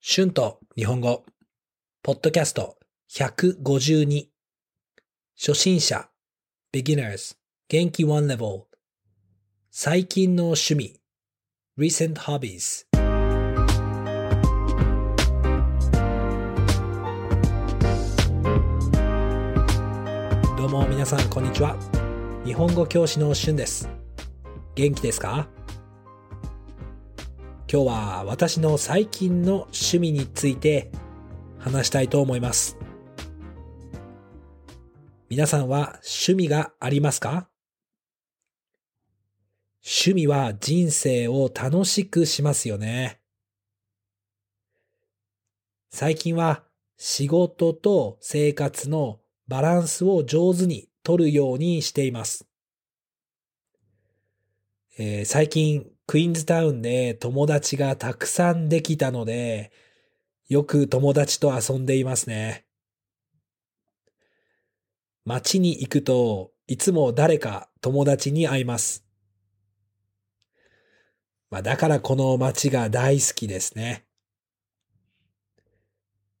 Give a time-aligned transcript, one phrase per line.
[0.00, 1.24] 春と日本語、
[2.04, 2.76] ポッドキャスト
[3.10, 4.26] 152、
[5.36, 6.08] 初心者、
[6.72, 7.36] beginners、
[7.68, 8.62] 元気 one level、
[9.72, 11.00] 最近の趣味、
[11.76, 12.86] recent hobbies。
[20.56, 21.76] どうも皆さんこんにちは。
[22.44, 23.88] 日本語教師の春です。
[24.76, 25.48] 元気ですか？
[27.70, 30.90] 今日は私の最近の趣味について
[31.58, 32.78] 話したいと思います。
[35.28, 37.50] 皆さんは趣味がありますか？
[39.84, 43.20] 趣味は人生を楽しくしますよね。
[45.90, 46.64] 最近は
[46.96, 52.48] 仕事と生活のバランスを上手に取るようにしています。
[54.98, 59.70] えー最近クイーンズタウンで友達がたくさんできたので、
[60.48, 62.64] よく友達と遊んでいますね。
[65.26, 69.04] 街に行くといつも誰か友達に会います。
[71.50, 74.06] まあ、だからこの街が大好きですね。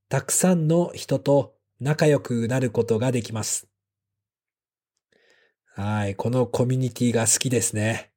[0.08, 3.68] たくさんの人と仲良くなることができます。
[5.74, 8.12] はい、このコミュニティが好きですね。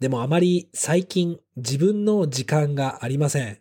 [0.00, 3.58] でもあまり最近自分の時間がありません。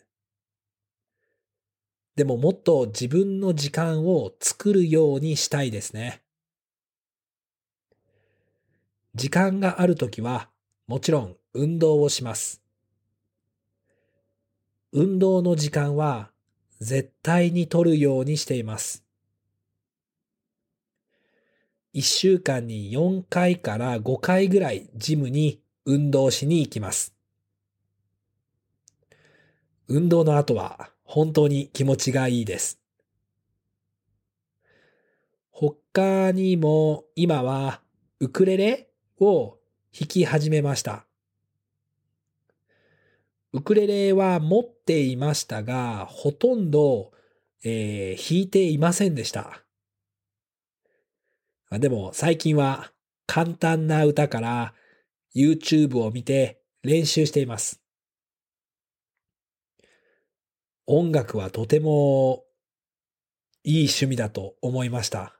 [2.16, 6.22] でももっと自分の時間を作るようにしたいですね。
[9.16, 10.50] 時間があるときは
[10.86, 12.62] もちろん運動をします。
[14.92, 16.30] 運動の時間は
[16.80, 19.04] 絶対に取るようにしています。
[21.96, 27.16] 1週間に4回から5回ぐらいジムに運動しに行きます。
[29.88, 32.82] 運動の後は本当に気持ちがいいです。
[35.50, 37.80] 他にも今は
[38.20, 38.90] ウクレレ
[39.22, 39.60] を
[39.98, 41.06] 弾き始めました。
[43.54, 47.14] ウクレレは持っていましたが、ほとんど、
[47.64, 49.64] えー弾いていませんでした。
[51.72, 52.92] でも最近は
[53.26, 54.74] 簡単な歌から
[55.38, 57.80] YouTube を見て練習しています。
[60.88, 62.44] 音楽はとても
[63.64, 65.40] いい趣味だと思いました。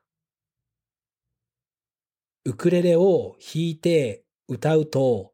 [2.44, 5.32] ウクレレを弾いて歌うと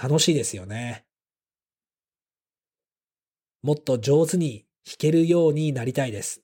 [0.00, 1.04] 楽しいですよね。
[3.62, 6.42] もっと上手に弾けるようになりたいです。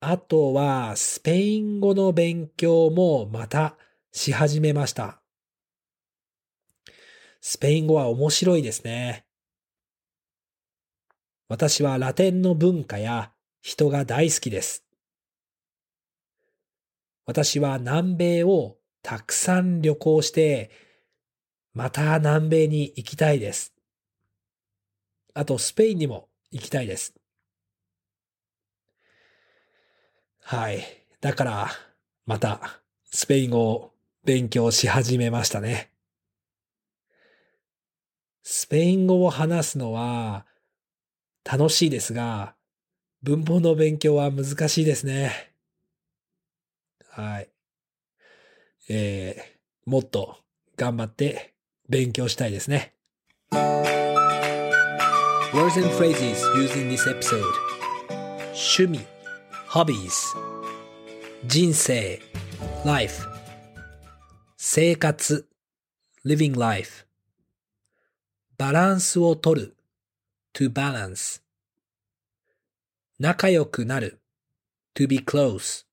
[0.00, 3.76] あとは、スペイン語の勉強もまた
[4.12, 5.20] し始めました。
[7.40, 9.24] スペイン語は面白いですね。
[11.48, 13.32] 私はラテンの文化や
[13.62, 14.84] 人が大好きです。
[17.26, 20.70] 私は南米をたくさん旅行して、
[21.74, 23.74] また南米に行きたいです。
[25.34, 27.14] あとスペインにも行きたいです。
[30.40, 30.82] はい。
[31.20, 31.68] だから、
[32.24, 32.80] また、
[33.10, 33.92] スペイン語を
[34.28, 35.90] 勉強し始めましたね。
[38.42, 40.44] スペイン語を話すのは
[41.50, 42.54] 楽しいですが、
[43.22, 45.32] 文法の勉強は難しいですね。
[47.08, 47.48] はい。
[48.90, 50.36] えー、もっと
[50.76, 51.54] 頑張って
[51.88, 52.92] 勉強したいですね。
[55.54, 57.42] Words and phrases used in this episode
[58.52, 59.06] 趣味
[59.70, 60.12] hobbies
[61.46, 62.20] 人生
[62.84, 63.37] life
[64.60, 65.46] 生活
[66.24, 67.06] living life
[68.56, 69.76] バランスを取る
[70.52, 71.40] to balance
[73.20, 74.20] 仲良くなる
[74.96, 75.86] to be close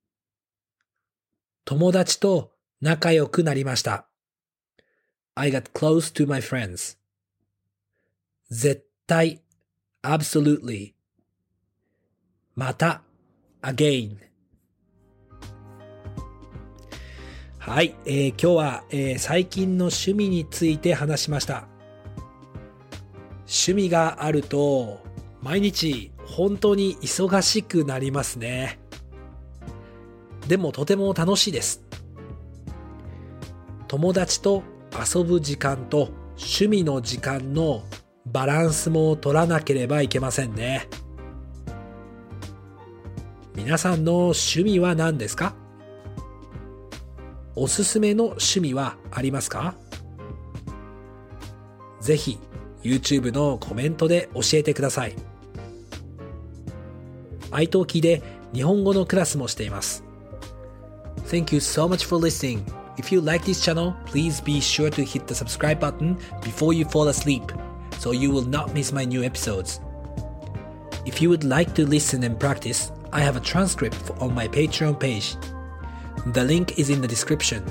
[1.63, 4.07] 友達と仲良くなりました。
[5.35, 6.97] I got close to my friends.
[8.49, 9.43] 絶対
[10.01, 10.93] absolutely
[12.55, 13.03] また
[13.61, 14.17] again
[17.65, 21.67] はい、えー今日は、えー最近の趣味について話しました。
[23.47, 24.99] 趣味があると
[25.41, 28.77] 毎日本当に忙しくなりますね。
[30.47, 31.81] でもとても楽しいです。
[33.87, 34.61] 友達と
[34.93, 37.81] 遊ぶ時間と趣味の時間の
[38.27, 40.87] バランスも取らなければいけませんね。
[43.55, 45.55] 皆さんの趣味は何ですか？
[47.55, 49.75] おすすめの趣味はありますか
[52.01, 52.37] ぜひ
[52.83, 55.15] YouTube のコメントで教えてください。
[57.51, 58.21] iTalki で
[58.53, 60.03] 日本語のクラスもしています。
[61.27, 62.63] Thank you so much for listening.
[62.97, 66.85] If you like this channel, please be sure to hit the subscribe button before you
[66.85, 67.43] fall asleep
[67.97, 69.79] so you will not miss my new episodes.
[71.05, 74.99] If you would like to listen and practice, I have a transcript on my Patreon
[74.99, 75.35] page.
[76.32, 77.64] The link is in the description.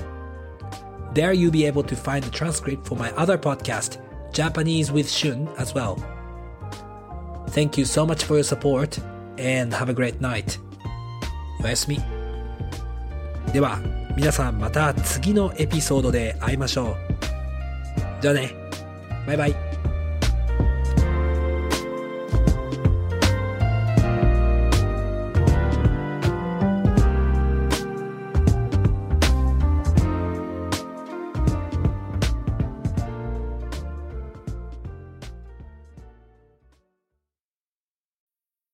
[1.14, 3.98] There you'll be able to find the transcript for my other podcast,
[4.32, 5.96] Japanese with Shun, as well.
[7.50, 8.98] Thank you so much for your support
[9.38, 10.58] and have a great night.
[11.62, 11.98] おやすみ。
[13.52, 13.80] では、
[14.16, 16.96] 皆さんまた次のエピソードで会いましょう。
[18.22, 18.54] じゃあね。
[19.26, 19.63] バイバイ。